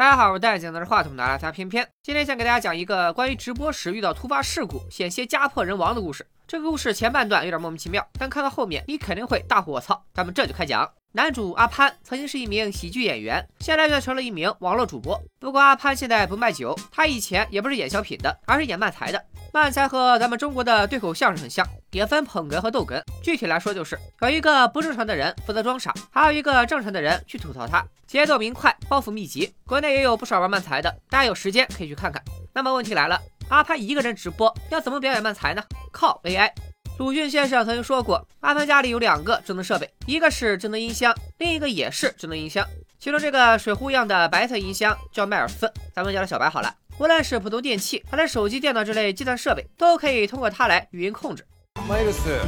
[0.00, 1.86] 大家好，我是戴眼镜话筒的阿拉偏偏。
[2.02, 6.26] 今天想给大家讲一个关于直播时遇到突发事故，险些家破人亡的故事。
[6.46, 10.02] 这个故事前半段有点莫名其妙，但看到后面你肯定会大呼我操。
[10.14, 10.90] 咱们这就开讲。
[11.12, 15.20] 男主阿潘曾经是一名喜剧演员，现在却成了一名网络主播。
[15.38, 19.22] 不过阿潘现在不卖酒，他以前也不是演小品的，而是演漫才的。
[19.52, 23.02] 漫才和咱们中国的对口相声很像，也分捧哏和逗哏。
[23.22, 29.52] 具体来说，就是有一个不正常的人负责装傻，还有一个正常的人去吐槽他，节奏明快，包袱密集。
[29.66, 32.22] 国内也有不少玩漫才的，大家有时间可以去看看。
[32.54, 35.62] 那么问题来了，阿潘一个人直播要怎么表演漫才呢？
[35.90, 36.52] 靠 AI。
[36.98, 42.64] 鲁迅先生曾经说过，阿潘家里有两个智能设备，一个是智能音箱，另一个也是智能音箱。
[42.98, 46.74] 其中这个水壶一样的白色音箱叫迈尔斯，咱们叫它小白好了。
[46.99, 51.45] 无论是普通电器，还是手机、电脑这类计算设备，都可以通过它来语音控制。
[51.89, 52.41] マイルス、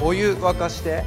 [0.00, 1.04] お湯沸かして。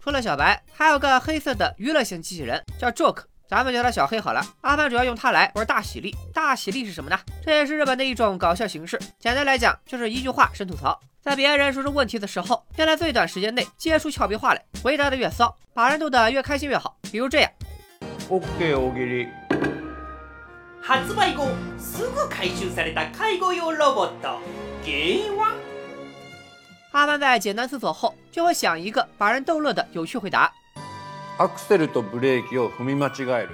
[0.00, 3.24] 除了小白，还有个黑色的娱乐型机器人，叫 Joke。
[3.48, 4.46] 咱们叫它小黑好了。
[4.60, 6.14] 阿潘主要用它来玩大喜力。
[6.34, 7.18] 大喜力是什么呢？
[7.42, 8.98] 这也是日本的一种搞笑形式。
[9.18, 16.96] 简单来讲，就是一句话神吐槽，在别人说出问题的时候，要在最短时间内接出俏皮话来，回答的越骚，把人逗得越开心越好。
[17.10, 17.50] 比如这样。
[18.30, 19.28] オッケー大喜利。
[20.82, 24.40] 発売後すぐ回収された介護用ロボット
[24.84, 25.54] 原因は
[26.92, 30.52] 阿潘在简单思索后，就会想一个把人逗乐的有趣回答。
[31.38, 33.50] アクセルとブレーキを踏み間違える。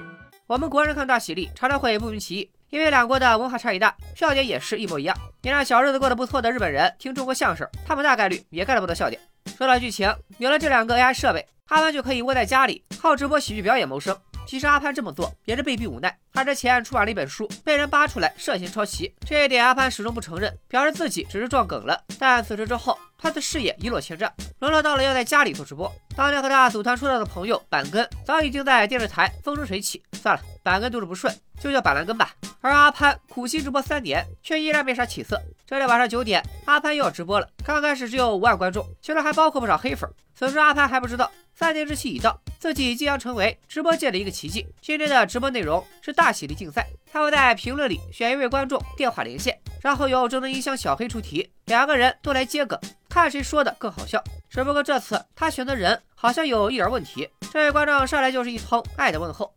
[0.46, 5.16] 我们国人看大喜力常常会不明其意，因为两国的文化差异大，笑点也是一模一样。
[5.42, 9.20] 你让小日子过得不错的日本人听中国相声，他们大概率也 get 不到笑点。
[9.58, 14.16] 说到剧情，有了这两个 AI 设备，阿潘就可以窝在家里靠直播喜剧表演谋生。
[14.49, 16.17] 其实阿潘这么做也是被逼无奈。
[16.33, 22.03] 他之前出版了一本书，被人扒出来涉嫌抄袭，这一点阿潘始终不承认，表示自己只是撞梗了。
[22.17, 25.93] 但此事之后，他的事业一落千丈，沦落到了要在家里做直播。
[26.15, 30.01] 当年和他组团出道的朋友板根，早已经在电视台风生水起。
[30.13, 32.31] 算了，板根肚子不顺，就叫板蓝根吧。
[32.59, 35.39] 而阿潘苦心直播三年，却依然没啥起色。
[35.67, 37.47] 这天晚上九点，阿潘又要直播了。
[37.63, 40.09] 刚开始只有五万观众，其中还包括不少黑粉。
[40.33, 41.31] 此时阿潘还不知道。
[41.53, 44.66] 三年之期已到，自己即将成为直播界的一个奇迹。
[44.80, 54.22] 今天的直播内容是大喜力竞赛，他会在评论里选一位观众电话连线，然后由智能音箱小黑出题，两个人都来接梗，看谁说的更好笑。
[54.48, 59.52] 只不过这次他选的人好像有一点问题，这位观众上来就是一通爱的问候。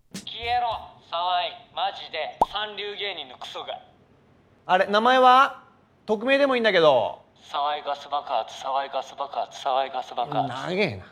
[4.69, 5.63] あれ名前は
[6.05, 7.21] 匿名でもいいんだけど。
[7.85, 10.49] ガス爆発、ガス爆発、ガス爆発。
[10.49, 11.05] 長えな。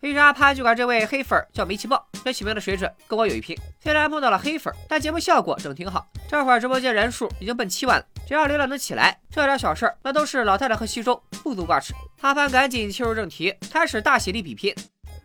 [0.00, 3.56] 于是阿潘就管这位黑粉叫煤气豹，这起名的水准跟我有一拼。
[3.80, 6.06] 虽然碰到了黑粉，但节目效果整挺好。
[6.28, 11.94] 这会儿直播间人数已经奔七万了，只要流量能起来，这点小事儿那都是老太太和稀粥，不足挂齿。
[12.20, 14.74] 阿潘赶紧切入正题，开始大喜力比拼。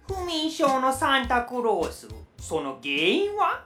[0.08, 2.08] 不眠症のサンタクロース、
[2.40, 3.62] その原因は？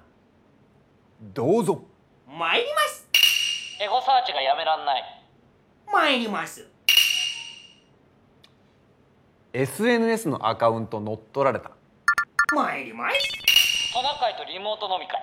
[1.33, 1.83] どうぞ。
[2.25, 3.05] 参ります。
[3.81, 5.03] エゴサーチがやめらんない。
[5.91, 6.67] 参ります。
[9.58, 11.70] SNS のアカウント乗っ取られた。
[12.54, 13.90] 参ります。
[13.94, 15.18] トナカイとリモート飲み会。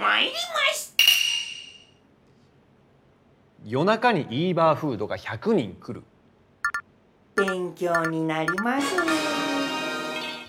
[0.00, 0.36] 参りま
[0.72, 0.94] す。
[3.64, 6.04] 夜中にイーバーフードが100人来る。
[7.34, 8.86] 勉強になります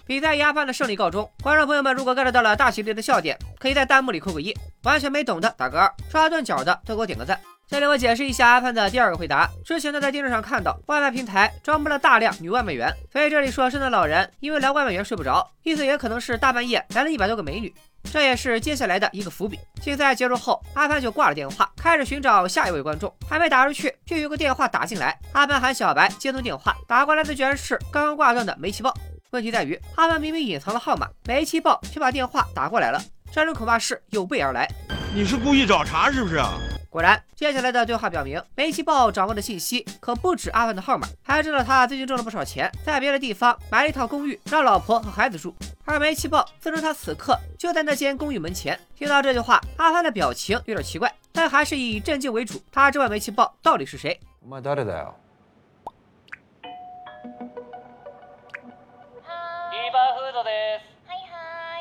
[0.06, 1.28] 比赛以阿潘的胜利告终。
[1.42, 4.54] 观众朋友们，如果 get 到了大喜力的笑点，可以在弹幕里扣个一；
[4.84, 7.40] 完全没懂的打个二；刷顿脚的都给我点个赞。
[7.72, 9.50] 这里我解释一下阿潘的第二个回答。
[9.64, 17.74] 之前他在电视上看到外卖平台招募了大量女外卖员，所以这里说圣诞老人因为来外卖员睡不着，意思也可能是大半夜来了一百多个美女，
[18.12, 19.58] 这也是接下来的一个伏笔。
[19.82, 23.10] 竞赛结束后，阿潘就挂了电话，开始寻找下一位观众。
[23.30, 25.18] 还没打出去，就有个电话打进来。
[25.32, 28.94] 阿潘喊小白接通电话，打过来的居然是刚刚挂断的煤气豹。
[29.30, 33.02] 问题在于，阿潘明明隐藏了号码，煤气豹却把电话打过来了，
[33.32, 34.68] 这人恐怕是有备而来。
[35.14, 36.42] 你是故意找茬是不是？
[36.90, 45.54] 果然，接下来的对话表明，煤气豹掌握的信息可不止阿凡的号码，还知道他最近挣了不少钱，在别的地方买了一套公寓，让老婆和孩子住。
[45.84, 48.80] 而煤气豹自称他此刻就在那间公寓门前。
[48.96, 52.64] 听到这句话，阿凡的表情有点奇怪，但还是以震惊为主。
[52.72, 54.18] 他质问煤气豹到底是谁？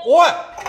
[0.02, 0.59] おい！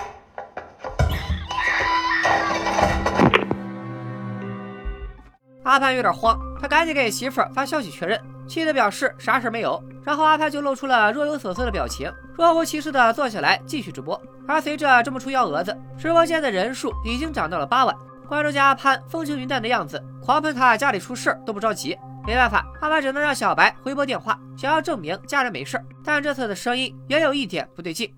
[5.63, 9.81] 阿潘有点慌，他赶紧给媳妇儿发消息确认，气得表示啥事没有。
[10.03, 14.19] 然后阿潘就露出了若有所思的表情，若无其事的坐下来继续直播。
[14.47, 17.95] 而随着这么出幺蛾子，直播间的人数已经涨到了八万。
[18.27, 21.97] 观众见阿潘风轻云淡的样子，狂喷他家里出事都不着急。
[22.25, 25.79] 没办法，阿潘只能让小白回拨电话，想要证明家人没事。
[26.03, 28.11] 但这次的声音也有一点不对劲。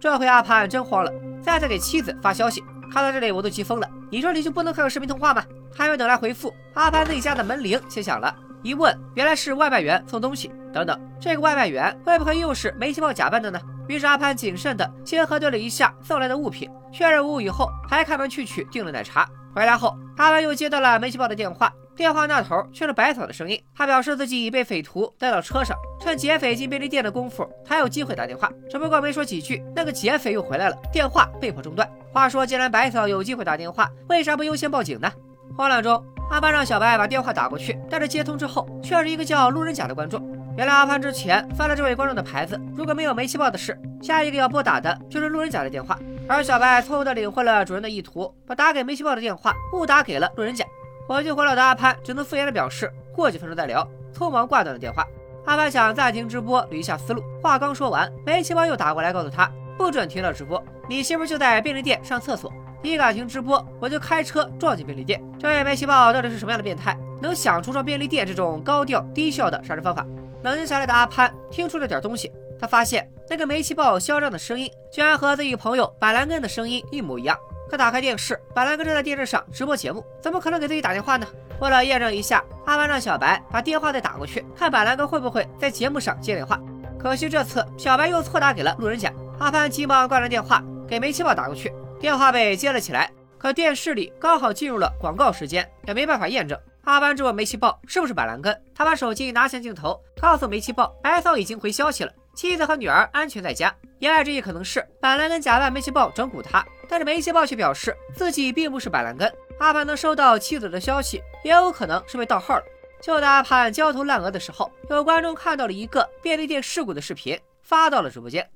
[0.00, 1.12] 这回阿潘真慌了，
[1.42, 2.64] 再次给妻子发消息。
[2.90, 5.44] 看到这里我都急疯了，你说你就不能开个视频通话吗？
[5.76, 8.34] 还没等来回复，阿潘自己家的门铃先响了。
[8.62, 10.50] 一问，原来是外卖员送东西。
[10.72, 13.60] 等等，这个外卖员会不会又是煤气包假扮的呢？
[13.88, 19.28] 于是阿潘谨慎的先核对了一下送来的物品，确认无误以后，还开门去取订了奶茶。
[19.54, 21.70] 回来后，阿潘又接到了煤气包的电话，
[22.00, 23.62] 电话那头却是白草的声音。
[23.76, 28.50] 他表示自己已被匪徒带到车上，趁劫匪进便利店的功夫，他有机会打电话。
[28.70, 31.86] 只不过没说几句，那个劫匪又回来了，电话被迫中断。
[32.10, 35.12] 话说，既然白草有机会打电话，为啥不优先报警呢？
[35.58, 40.26] 慌乱中，阿潘让小白把电话打过去，但是接通之后，却是一个叫路人甲的观众。
[40.56, 45.98] 原来阿潘之前翻了这位观众的牌子，如果没有煤气爆的事，下一个要拨打的就是路人甲的电话。
[46.26, 50.64] 而小白错误的领会了主人的意图，把打给煤气爆的电话误打给了路人甲。
[51.10, 53.84] 火急火燎的阿潘只能敷衍的表示过几分钟再聊，
[54.14, 55.04] 匆忙挂断了电话。
[55.44, 62.52] 阿潘想暂停直播捋一下思路，话刚说完，煤气爆又打过来告诉他不准停了直播，你媳妇就在便利店上厕所。
[62.80, 65.20] 你敢停直播，我就开车撞进便利店。
[65.36, 70.06] 这位煤气豹到底是什么样的变态，能想出撞便利店这种高调低效的杀人方法？
[70.44, 72.30] 冷静下来的阿潘听出了点东西，
[72.60, 77.38] 他发现那个煤气爆嚣张的声音，居然和自己朋友板蓝根的声音一模一样。
[77.70, 81.26] 可打开电视，板蓝根正在电视上直播节目，怎么可能给自己打电话呢？
[81.60, 86.60] 为了验证一下，阿潘让小白把电话再打过去，看板蓝根会不会在节目上接电话。
[86.98, 91.72] 可惜这次小白又错打给了路人甲，阿潘急忙挂断电话，给煤气爆打过去。
[92.00, 96.58] 电话被接了起来，可电视里刚好进入了广告时间，也没办法验证。
[96.84, 103.74] 阿潘质问煤气爆是不是板蓝根，他把手机拿向镜头，告诉煤气爆白嫂已经回消息了，妻子和女儿安全在家。
[103.98, 109.30] 言外之意可能是板蓝根假扮煤气豹整蛊他，但是煤气豹却表示自己并不是板蓝根。
[109.58, 112.64] 阿潘能收到妻子的消息，也有可能是被盗号了。
[113.02, 118.48] 就在阿潘焦头烂额的时候，有观众看到了一个便利店事故的视频，发到了直播间。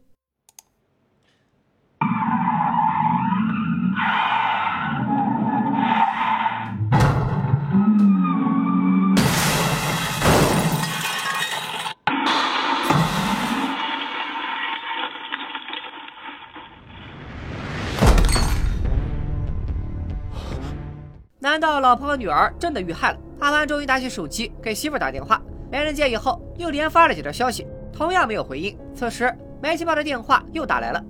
[21.54, 23.18] 难道老婆和女儿真的遇害了？
[23.40, 25.42] 阿潘终于拿起手机给媳妇打电话，
[25.72, 28.78] 没人接，以后又连发了几条消息，同样没有回应。
[28.94, 31.02] 此时，煤气豹的电话又打来了。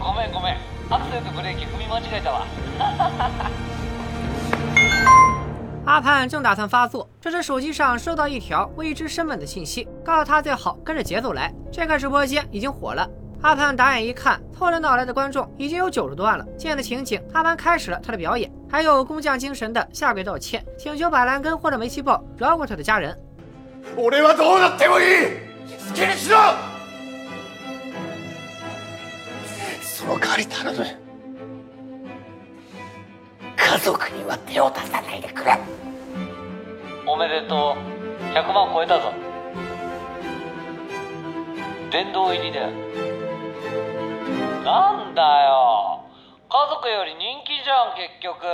[0.00, 0.56] ごめんごめん、
[0.90, 2.46] アクセルとブレーキ踏み間違えたわ。
[5.86, 11.54] 阿潘正打算发作，这时手机上收到一条未知身份的信息，告诉他最好跟着节奏来。
[11.70, 13.08] 这个直播间已经火了。
[13.42, 16.44] 阿潘打眼一看，凑着脑来的观众已经有九十多万了。
[16.56, 23.14] 见了情景，阿潘开始了他的表演，还有工匠精神的下跪道歉，请求板蓝根或者煤气豹饶过他的家人。
[23.96, 25.26] 俺はどうなってもいい
[25.88, 26.38] 好きにしろ
[29.82, 30.78] その代わり頼む
[33.56, 35.58] 家族には手を出さないでくれ
[37.06, 39.12] おめでとう、100万超えたぞ。
[41.92, 42.70] 殿堂入りだよ。
[44.64, 46.00] なんだよ、
[46.48, 48.46] 家族より人気じゃん結局。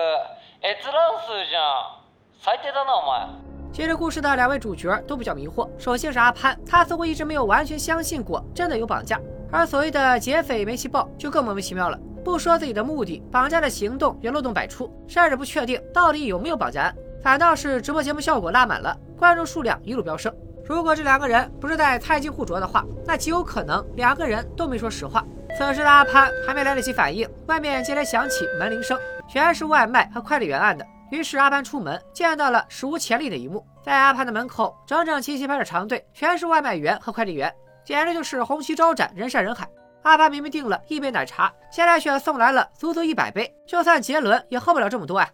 [0.62, 2.00] 閲覧数じゃん。
[2.38, 3.28] 最低だなお前。
[3.72, 5.68] 其实故事的两位主角都比较迷惑。
[5.78, 9.20] 首先是阿潘，他似乎一直没有完全相信过真的有绑架，
[9.50, 16.96] 而所谓的劫匪煤气豹就更莫名其妙了，不说自己的目的，绑架的行动也漏洞百出，甚至不确定到底有没有绑架案。
[17.22, 20.34] 反倒是直播节目效果拉满了，观众数量一路飙升。
[20.64, 25.25] 如果这两个人不是在猜忌互啄的话，那极有可能两个人都没说实话。
[25.57, 30.85] 此时的阿潘还没来得及反应，外面接连响起门铃声，全是外卖和快递员按的。
[31.12, 37.53] 于是阿潘出门，见到了史无前例的一幕，在阿潘的门口整整齐齐排着长队，全是外卖员和快递员，
[37.85, 39.65] 简直就是红旗招展，人山人海。
[40.03, 45.29] 阿潘明明订了一杯奶茶，现在却送来了足足一百杯，就算杰伦也喝不了这么多啊！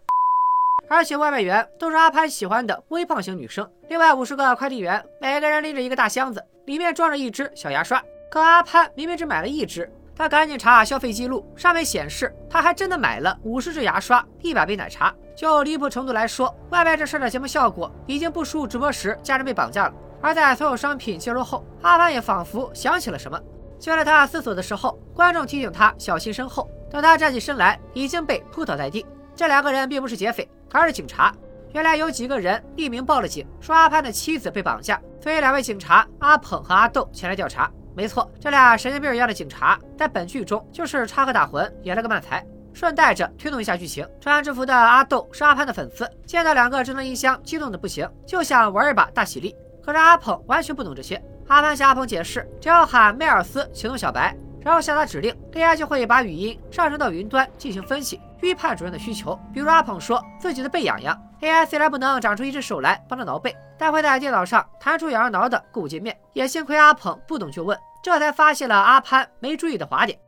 [0.88, 8.00] 而且外卖员都是阿潘喜欢的微胖型女生，另外五十个快递员，每个人拎着一个大箱子，里面装着一支小牙刷。
[8.30, 15.12] 可阿潘明明只买了一支，他赶紧查消费记录，上面显示他还真的买了五十支牙刷、一百杯奶茶。
[15.34, 19.94] 就离谱程度来说，外卖这事的节目效果已经不输直播时家人被绑架了。
[20.20, 23.40] 而在所有商品揭露后，阿潘也仿佛想起了什么。
[23.80, 26.70] 就在他思索的时候，观众提醒他小心身后。
[26.90, 29.04] 等他站起身来，已经被扑倒在地。
[29.34, 31.34] 这两个人并不是劫匪，而是警察。
[31.72, 37.68] 原来有几个人匿名报了警，说阿潘的妻子被绑架，所以两位警察阿捧和阿豆前来调查。
[37.94, 42.44] 没错，这俩神经病一样的警察，在本剧中就是插科打诨，演了个慢才。
[42.74, 49.54] 顺带着推动一下剧情，穿制服的阿豆是阿潘的粉丝，见到两个智能音箱，激动的不行，就想玩一把大喜力。
[49.84, 51.22] 可是阿捧完全不懂这些。
[51.48, 59.38] 阿潘向阿捧解释，只要喊迈尔斯启动小白，然后下达指令，AI 就会把语音上传到云端进行分析，预判主人的需求。
[59.52, 66.19] 比如阿鹏说自己的背痒痒 ，AI 虽然不能长出一只手来帮他挠背，但会在电脑上弹出痒痒挠的购物界面。
[66.33, 70.19] 也幸亏阿鹏不懂就问，这才发现了阿潘没注意的滑点。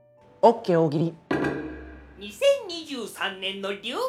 [0.42, 1.16] OK 大喜利
[2.20, 4.02] 2023年の流行語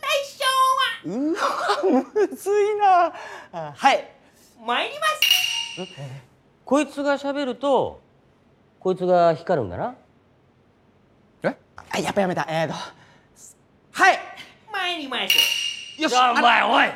[0.00, 0.44] 大賞
[0.80, 3.12] はう わむずいな
[3.52, 4.08] あはい
[4.64, 5.92] 参ります
[6.64, 8.00] こいつが喋ると
[8.78, 9.94] こいつが光るんだな
[11.42, 11.56] え
[11.90, 12.74] あやっぱやめたえーと
[13.92, 14.18] はい
[14.72, 15.57] 参りましょう
[15.98, 16.90] よしお前おい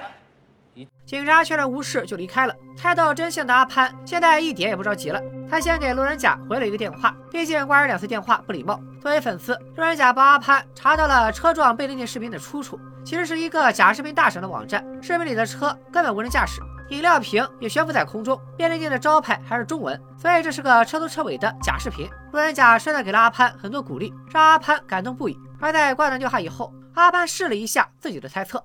[1.05, 2.55] 警察确认无事就离开了。
[2.77, 8.79] 猜到真相的阿潘现在一点也不着急了，他先给路人甲回了一个电话，毕竟挂人两次电话不礼貌。
[9.01, 16.61] 作为粉丝，路人甲帮阿潘查到了车撞贝利那视频的出处，其实是一个假视频大赏的网站，视频里的车根本无人驾驶，
[16.91, 22.09] 饮料瓶也悬浮在空中，便利店的招牌还是中文，所以这是个车头车尾的假视频。
[22.33, 25.37] 路人甲顺带给了阿潘很多鼓励，让阿潘感动不已。
[25.61, 28.63] 而在挂断电话以后，阿潘试了一下自己的猜测。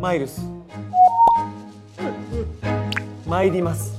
[0.00, 0.40] マイルス
[3.26, 3.92] 参ります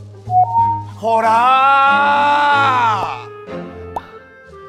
[1.00, 3.26] ほら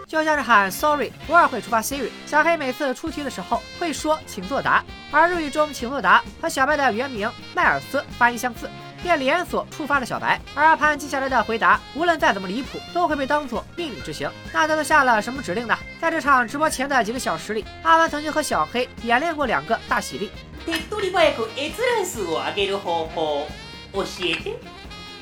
[0.08, 2.08] 就像是喊 sorry，不二会触发 Siri。
[2.26, 8.70] 小黑每次出题的时候会说请作答，而日语中请作答和小白的原名迈尔斯发音相似，
[9.02, 10.40] 便连锁触发了小白。
[10.54, 14.30] 而阿潘接下来的回答，无论再怎么离谱，都会被当作命令执行。
[14.52, 15.76] 那他都下了什么指令呢？
[16.00, 20.30] 在这场直播前的几个小时里，阿潘曾经和小黑演练过两个大喜力。
[20.65, 23.47] 手っ取り早く閲覧数を上げる方法
[23.93, 24.59] 教えて。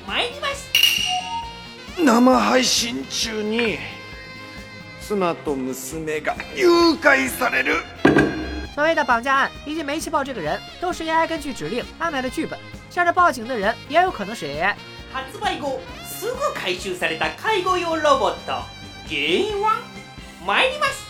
[0.08, 0.70] 参ります。
[2.04, 3.78] 生配信中に
[5.02, 7.84] 妻と娘が誘拐される。
[8.74, 12.58] 所谓的绑架案以及煤气豹这个人，都是 AI 根据指令安排的剧本。
[12.90, 14.74] 像是报警的人，也有可能是 AI。
[15.14, 18.64] 発売後すぐ回収された介護用ロボット。
[19.08, 19.82] 原因は？
[20.46, 21.08] 参ります。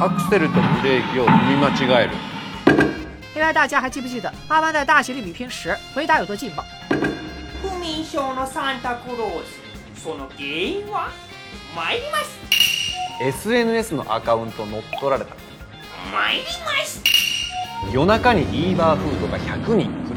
[0.00, 2.10] アクセルとブレーキを踏み間違える
[3.35, 6.63] 另外，大家还记不记得阿潘在大喜力比拼时回答有多劲爆？
[7.61, 9.43] 不眠症のサンタクロー
[9.95, 11.09] スその原因は
[11.75, 12.39] 参ります
[13.21, 15.35] SNS のアカウント乗っ取られた
[16.11, 17.01] 参ります
[17.93, 20.15] 夜中にイーバーフードが100人来る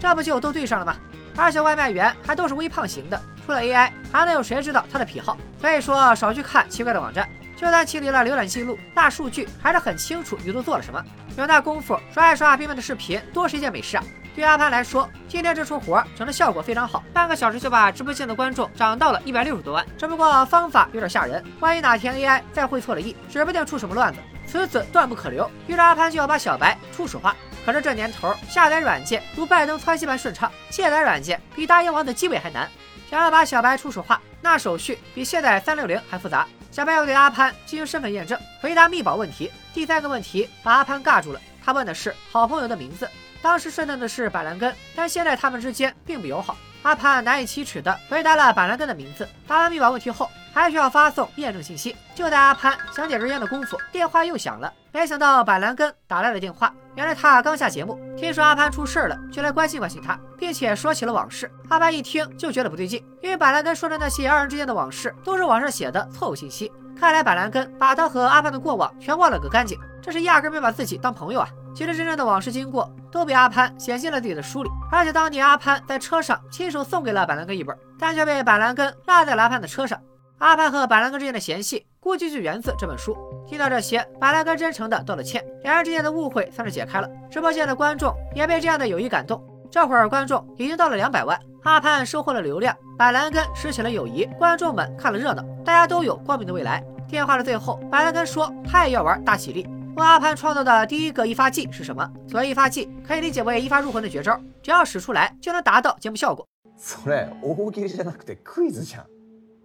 [0.00, 0.96] 这不就都对上了吗？
[1.36, 5.36] 而且外卖员还都是微胖型的，除了 AI，还能有谁知道他的癖好？
[5.60, 7.28] 所以说，少去看奇怪的网站。
[7.61, 10.99] 就算清理了浏览记录，大数据还是很清楚你都做了什么。
[11.37, 14.03] 有那功夫刷一刷边边的视频，多是一件美事啊！
[14.35, 19.85] 对阿潘来说，今天这出活整的效果非常好，半个小时就把直播间的观众涨到了一百六十多万。
[19.95, 25.47] 只不过方法有点吓人，万一哪天 AI 再会错了意，指不定出什么乱子，此子断不可留。
[25.67, 27.35] 于是阿潘就要把小白初始化。
[27.63, 32.67] 可是这年头，下载软件如拜登窜稀般顺畅，卸载软件比大英王的机位还难。
[33.07, 36.47] 想要把小白初始化，那手续比卸载三六零还复杂。
[36.71, 39.51] 小白要对阿潘进行身份验证，回答密保问题。
[39.73, 43.09] 第三个问题把阿潘尬住了，他问的是好朋友的名字。
[43.41, 46.55] 当时顺当的是板蓝根，但现在他们之间并不友好。
[46.83, 49.27] 阿潘难以启齿的回答了板蓝根的名字。
[49.45, 51.95] 答完密保问题后，还需要发送验证信息。
[52.13, 54.71] 就在阿潘想解这烟的功夫，电话又响了。
[54.91, 61.49] 没想到板蓝根打来了电话，原来他刚下节目，听说阿潘出事了，就来关心关心他，并且说起了往事。
[61.69, 66.71] 阿潘一听就觉得不对劲，因为板蓝根说的那些二人之间的往事都是网上写的错误信息。
[66.99, 71.47] 看来板蓝根把他和阿潘的过往全忘了个干净，这是压根没把自己当朋友啊！
[71.73, 79.97] 其实真正的往事经过都被阿潘写进了自己的书里，而且当年阿潘在车上亲手送给了板蓝根一本，但却被板蓝根落在了阿潘的车上。
[80.40, 83.16] 阿潘和板蓝根之间的嫌隙，估计就源自这本书。
[83.48, 87.08] 听到这些，板蓝根真诚的道了歉，两人之间的误会算是解开了。
[87.30, 89.42] 直播间的观众也被这样的友谊感动。
[89.70, 96.84] 这会儿观众已经到了两百万，阿潘收获了流量，板蓝根拾起了友谊，观众们看了热闹，大家都有光明的未来。
[97.08, 102.06] 电话的最后，板蓝根说他也要玩大喜力，问阿潘创造的第一个一发技是什么？
[102.28, 106.46] 所谓一发技，可以理解为一发入魂的绝招，只要使出来就能达到节目效果。
[106.78, 109.04] それ大喜利じゃなくてクイズじゃん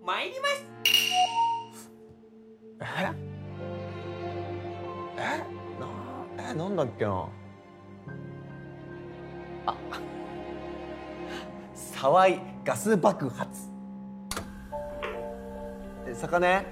[0.05, 0.65] 参ります
[2.81, 2.85] え
[5.17, 5.19] え
[5.79, 5.87] な
[6.37, 7.27] えなんだっけな
[9.67, 9.75] あ
[11.75, 13.69] 沢井ガス爆発
[16.07, 16.63] え魚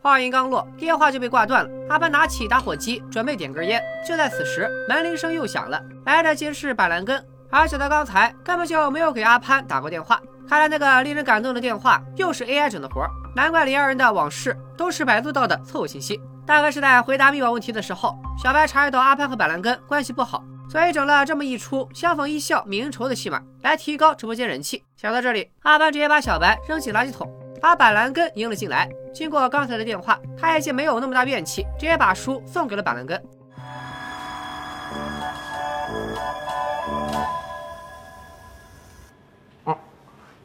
[0.00, 1.70] 话音刚落，电话就被挂断了。
[1.88, 5.84] 阿潘拿起打火机准备点根烟，就在此时，门铃声又响了。
[6.06, 7.22] 来的竟是板蓝根，
[7.53, 10.19] 而且他刚才根本就没有给阿潘打过电话。
[10.49, 16.19] 看来那个令人感动的电话又是 AI 整的活儿，难怪李二人的往事都是百度到的错误信息。
[16.47, 24.83] 大概是在回答密保问题的时候，小白察觉到阿潘和板蓝根关系不好，所以整了这么一出相逢一笑泯恩仇的戏码，来提高直播间人气。
[24.97, 27.31] 想到这里，阿潘直接把小白扔进垃圾桶，
[27.61, 28.89] 把板蓝根迎了进来。
[29.13, 33.23] 经过刚才的电话，他已经没有那么大怨气，直接把书送给了板蓝根。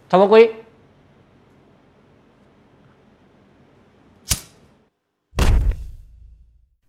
[0.09, 0.63] タバコいい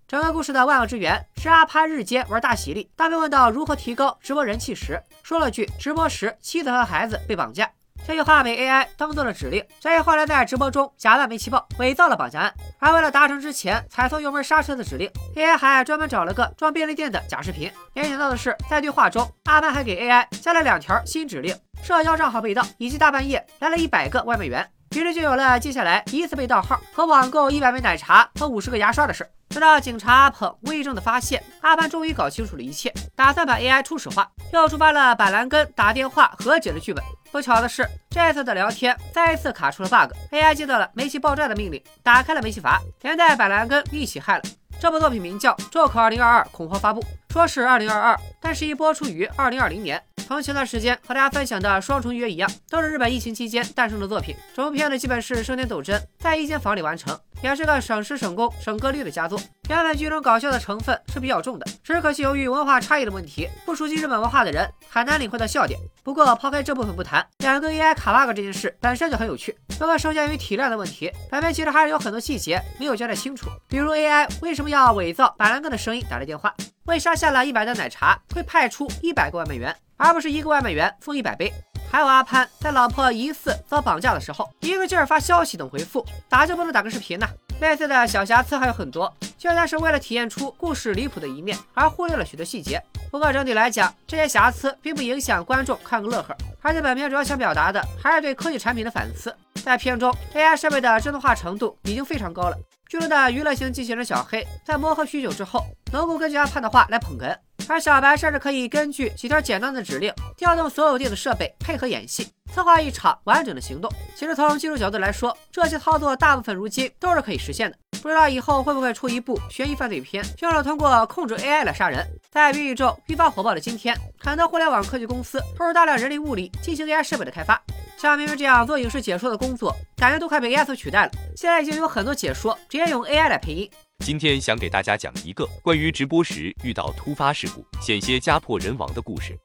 [0.06, 7.72] 整个故事的万恶之源是阿潘日间玩大喜力，当被问到如何提高直播人气时，说了句直播时妻子和孩子被绑架。
[8.07, 12.53] 这句话被 AI 当做了指令，所以后来在直播中假扮煤气泡，伪造了绑架案。
[12.79, 17.71] 而为了达成之前踩错油门刹车的指令，AI 还专门找了个装便利店的假视频。
[17.93, 24.67] 没想到的是，在对话中，阿班还给 AI 加了两条新指令：社交账号被盗，以及大半夜来了一百个外卖员。
[24.91, 29.29] 于是就有了接下来一次被盗号和网购一百枚奶茶和五十个牙刷的事。
[29.49, 37.03] 直到警察阿鹏无意中的发现，阿潘终于搞清楚了一切，打算把 AI 初始化，又触发了板蓝根打电话和解的剧本。
[37.31, 44.43] 不巧的是，这次的聊天再次卡出了 bug，AI 接到了煤气爆炸的命令，打开了煤气阀，连带板蓝根一起害了。
[44.79, 50.01] 这部作品名叫《周口二零二二恐慌发布》，说是二零二二，但是一播出于二零二零年。
[50.27, 54.35] 同前段时间和大家分享的《双重约》一样，都是日本疫情期间诞生的作品。
[54.55, 59.39] 整部片子基本是生天斗真在一间房里完成，也是个省时省工省歌率的佳作。
[59.69, 65.79] 原本剧中搞笑的成分是比较重的，只可惜由于文化差异的问题，不熟悉日本文化的人很难领会到笑点。
[66.03, 69.55] 不过抛开这部分不谈，两个 AI 卡 bug 这件事本身就很有趣。
[69.79, 76.53] 不过受限于体量的问题，本片其实还是有很多细节没有交代清楚，比如 AI 为什么要伪造板蓝根的声音打来电话？
[76.85, 79.75] 为啥下了一百袋奶茶会派出一百个外卖员？
[79.97, 81.53] 而不是一个外卖员送一百杯。
[81.91, 87.27] 还有阿潘在老婆疑似遭绑架的时候，一个劲儿发消息等回复，打就不能打个视频呢？
[87.61, 92.81] 类似的小瑕疵还有很多，就像是为了体现出故事离谱的一面而忽略了许多细节。
[93.11, 96.35] 不过整体来讲，这些瑕疵并不影响观众看个乐呵。
[96.61, 99.35] 而且本片主要想表达的还是对科技产品的反思。
[99.63, 102.57] 在片中，AI 设备的智能化程度已经非常高了。
[102.89, 113.93] 剧中的娱乐型机器人小黑，在磨合许久之后，能够根据阿潘的话来捧哏，而小白甚至可以根据几条简单的指令，调动所有电子设备配合演戏，策划一场完整的行动。
[114.15, 117.77] 其实从技术角度来说，这些操作大部分如今都是可以实现的。
[118.01, 122.05] 不知道以后会不会出一部悬疑犯罪片，凶手通过控制 AI 来杀人。
[122.31, 127.61] 在元宇宙愈发火爆的今天，很多互联网科技公司投入大量人力物力进行 AI 设备的开发。
[127.97, 131.11] 像明明这样做影视解说的工作，感觉都快被 AI 所取代了。
[131.35, 133.69] 现在已经有很多解说直接用 AI 来配音。
[134.05, 139.37] 今天想给大家讲一个关于直播时遇到突发事故，险些家破人亡的故事。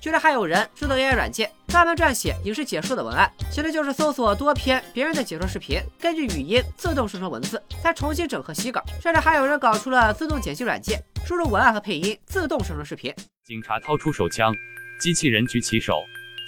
[0.00, 8.82] 居然还有人制作 AI 软件，专门撰写影视解说的文案，其实就是搜索多篇别人的解说视频，根据语音自动生成文字，再重新整合洗稿。
[9.02, 13.14] 甚至还有人搞出了自动剪辑软件，输入文案和配音，自动生成视频。
[13.44, 14.54] 警察掏出手枪，
[14.98, 15.96] 机器人举起手，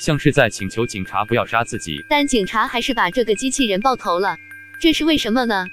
[0.01, 1.99] 像是在请求警察不要杀自己。
[2.09, 4.35] 但警察还是把这个机器人爆头了，
[4.81, 5.67] 这是为什么呢？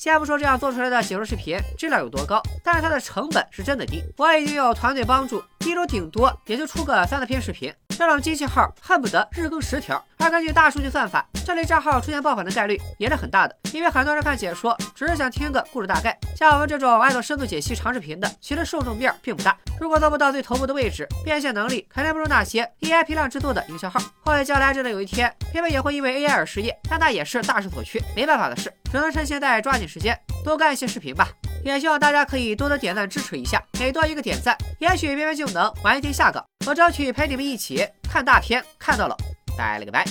[0.00, 4.00] 先不说这样做出来的解说视频质量有多高，但是它的成本是真的低。
[4.16, 7.72] 我已经有团队帮助，一周顶多也就出个三四篇视频。
[7.90, 13.54] 这种机器号恨不得日更十条，而根据大数据算法，这类账号出现爆款的概率也是很大的。
[13.72, 19.58] 因为很多人看解说只是想听个故事大概，像我们这种爱做深度解析长视频的，其实受众面并不大。
[19.80, 24.00] 如果做不到最头部的位置，变现能力肯定不如那些 AI 批量制作的营销号。
[24.24, 28.72] 或许将来真的有一天，片片也会因为 AI 而失业，但那也是大势所趋，没办法的事。
[28.90, 31.28] 只能趁现在抓紧时间，多干一些视频吧。
[31.64, 36.44] 也希望大家可以多多点赞支持一下，每多一个点赞，也许喵喵就能玩一天下岗。
[36.66, 39.16] 我争取陪你们一起看大片，看到了，
[39.56, 40.04] 拜了个拜。